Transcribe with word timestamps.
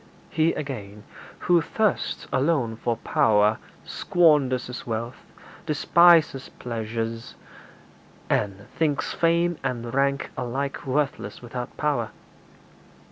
He, 0.31 0.51
again, 0.53 1.03
who 1.41 1.61
thirsts 1.61 2.25
alone 2.33 2.75
for 2.75 2.97
power 2.97 3.59
squanders 3.85 4.65
his 4.65 4.87
wealth, 4.87 5.27
despises 5.67 6.49
pleasure, 6.49 7.19
and 8.27 8.67
thinks 8.71 9.13
fame 9.13 9.59
and 9.63 9.93
rank 9.93 10.31
alike 10.35 10.87
worthless 10.87 11.43
without 11.43 11.77
power. 11.77 12.09